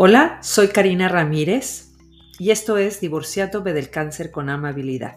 [0.00, 1.96] Hola, soy Karina Ramírez
[2.38, 5.16] y esto es Divorciándome del cáncer con amabilidad.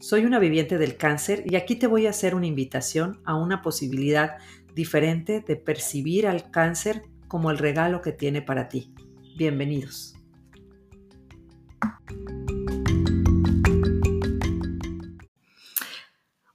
[0.00, 3.62] Soy una viviente del cáncer y aquí te voy a hacer una invitación a una
[3.62, 4.38] posibilidad
[4.74, 8.92] diferente de percibir al cáncer como el regalo que tiene para ti.
[9.38, 10.16] Bienvenidos.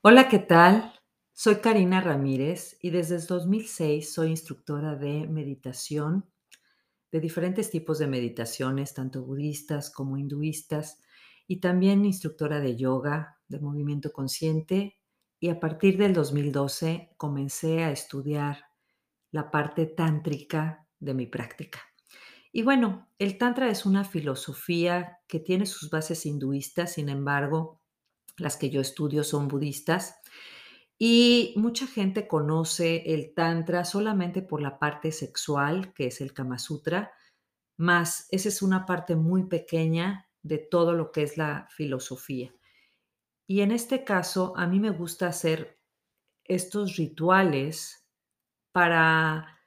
[0.01, 0.91] Hola, ¿qué tal?
[1.31, 6.25] Soy Karina Ramírez y desde el 2006 soy instructora de meditación
[7.11, 11.01] de diferentes tipos de meditaciones, tanto budistas como hinduistas,
[11.47, 14.99] y también instructora de yoga, de movimiento consciente,
[15.39, 18.65] y a partir del 2012 comencé a estudiar
[19.31, 21.79] la parte tántrica de mi práctica.
[22.51, 27.81] Y bueno, el tantra es una filosofía que tiene sus bases hinduistas, sin embargo,
[28.37, 30.15] las que yo estudio son budistas.
[30.97, 36.57] Y mucha gente conoce el Tantra solamente por la parte sexual, que es el Kama
[36.57, 37.11] Sutra,
[37.77, 42.53] más esa es una parte muy pequeña de todo lo que es la filosofía.
[43.47, 45.79] Y en este caso, a mí me gusta hacer
[46.45, 48.07] estos rituales
[48.71, 49.59] para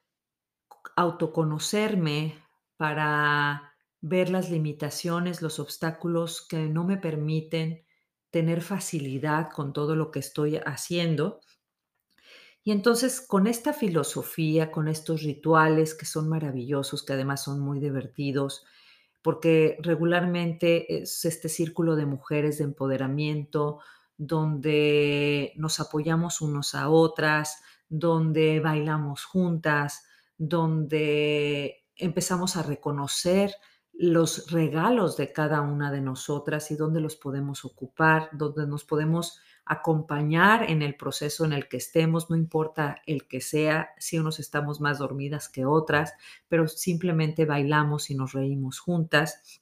[0.97, 2.39] autoconocerme,
[2.77, 7.85] para ver las limitaciones, los obstáculos que no me permiten
[8.31, 11.41] tener facilidad con todo lo que estoy haciendo.
[12.63, 17.81] Y entonces con esta filosofía, con estos rituales que son maravillosos, que además son muy
[17.81, 18.65] divertidos,
[19.23, 23.81] porque regularmente es este círculo de mujeres de empoderamiento,
[24.17, 30.05] donde nos apoyamos unos a otras, donde bailamos juntas,
[30.37, 33.55] donde empezamos a reconocer
[34.01, 39.41] los regalos de cada una de nosotras y dónde los podemos ocupar, dónde nos podemos
[39.65, 44.39] acompañar en el proceso en el que estemos, no importa el que sea, si unos
[44.39, 46.15] estamos más dormidas que otras,
[46.47, 49.61] pero simplemente bailamos y nos reímos juntas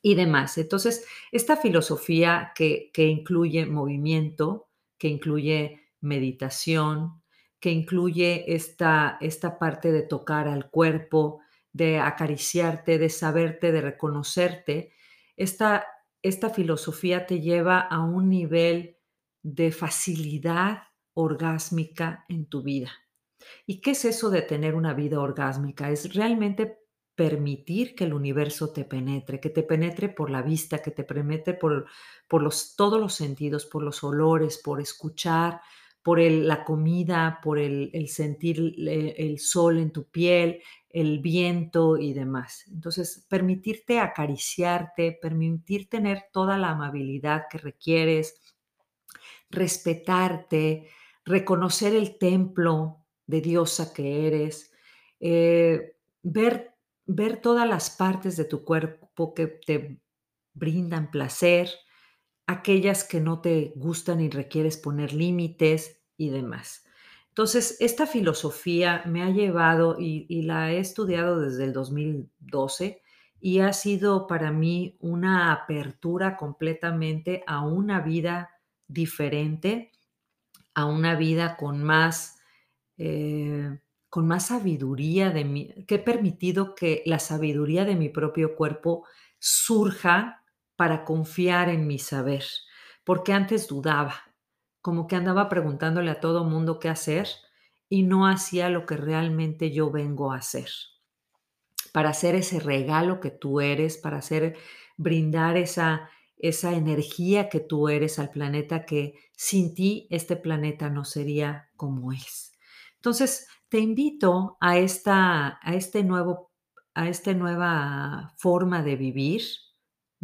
[0.00, 0.56] y demás.
[0.56, 4.68] Entonces, esta filosofía que, que incluye movimiento,
[4.98, 7.20] que incluye meditación,
[7.58, 11.40] que incluye esta, esta parte de tocar al cuerpo,
[11.74, 14.92] de acariciarte, de saberte, de reconocerte,
[15.36, 15.84] esta,
[16.22, 18.96] esta filosofía te lleva a un nivel
[19.42, 22.92] de facilidad orgásmica en tu vida.
[23.66, 25.90] ¿Y qué es eso de tener una vida orgásmica?
[25.90, 26.78] Es realmente
[27.16, 31.54] permitir que el universo te penetre, que te penetre por la vista, que te penetre
[31.54, 31.86] por,
[32.28, 35.60] por los, todos los sentidos, por los olores, por escuchar,
[36.04, 40.60] por la comida, por el, sentir el sol en tu piel,
[40.90, 42.66] el viento y demás.
[42.70, 48.38] Entonces, permitirte acariciarte, permitir tener toda la amabilidad que requieres,
[49.48, 50.90] respetarte,
[51.24, 54.72] reconocer el templo de diosa que eres,
[55.20, 56.74] eh, ver,
[57.06, 60.02] ver todas las partes de tu cuerpo que te
[60.52, 61.70] brindan placer,
[62.46, 66.84] aquellas que no te gustan y requieres poner límites y demás.
[67.28, 73.02] Entonces, esta filosofía me ha llevado y, la he estudiado desde el 2012
[73.40, 78.50] y ha sido para mí una apertura completamente a una vida
[78.86, 79.90] diferente,
[80.74, 82.38] a una vida con más,
[82.98, 89.06] eh, con más sabiduría de que he permitido que la sabiduría de mi propio cuerpo
[89.40, 90.43] surja
[90.76, 92.44] para confiar en mi saber,
[93.04, 94.14] porque antes dudaba,
[94.80, 97.28] como que andaba preguntándole a todo mundo qué hacer
[97.88, 100.68] y no hacía lo que realmente yo vengo a hacer.
[101.92, 104.56] Para hacer ese regalo que tú eres, para hacer
[104.96, 111.04] brindar esa esa energía que tú eres al planeta que sin ti este planeta no
[111.04, 112.52] sería como es.
[112.96, 116.50] Entonces, te invito a esta a este nuevo
[116.94, 119.42] a esta nueva forma de vivir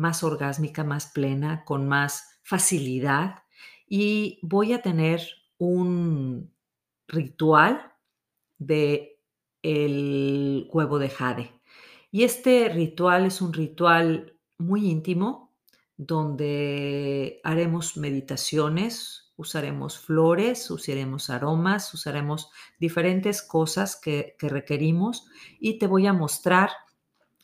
[0.01, 3.43] más orgásmica, más plena, con más facilidad
[3.87, 5.21] y voy a tener
[5.59, 6.51] un
[7.07, 7.93] ritual
[8.59, 9.21] de
[9.63, 11.53] el huevo de jade.
[12.11, 15.55] Y este ritual es un ritual muy íntimo
[15.99, 25.27] donde haremos meditaciones, usaremos flores, usaremos aromas, usaremos diferentes cosas que, que requerimos
[25.59, 26.71] y te voy a mostrar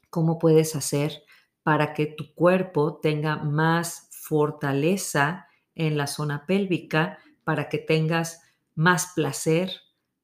[0.08, 1.25] cómo puedes hacer
[1.66, 8.40] para que tu cuerpo tenga más fortaleza en la zona pélvica, para que tengas
[8.76, 9.72] más placer,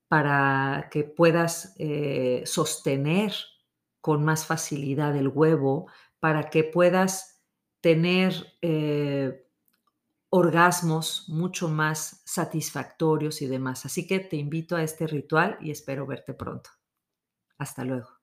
[0.06, 3.34] para que puedas eh, sostener
[4.00, 5.88] con más facilidad el huevo,
[6.20, 7.42] para que puedas
[7.80, 9.44] tener eh,
[10.30, 13.84] orgasmos mucho más satisfactorios y demás.
[13.84, 16.70] Así que te invito a este ritual y espero verte pronto.
[17.58, 18.21] Hasta luego.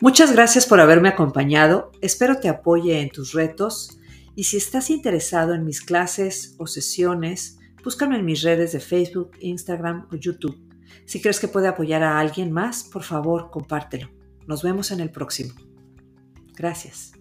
[0.00, 1.90] Muchas gracias por haberme acompañado.
[2.02, 3.98] Espero te apoye en tus retos
[4.34, 9.30] y si estás interesado en mis clases o sesiones, búscame en mis redes de Facebook,
[9.40, 10.60] Instagram o YouTube.
[11.06, 14.10] Si crees que puede apoyar a alguien más, por favor, compártelo.
[14.46, 15.54] Nos vemos en el próximo.
[16.54, 17.12] Gracias.